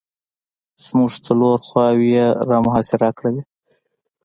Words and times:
زموږ 0.85 1.11
څلور 1.25 1.57
خواوې 1.67 2.07
یې 2.15 2.25
را 2.49 2.57
محاصره 2.65 3.09
کړلې. 3.17 3.41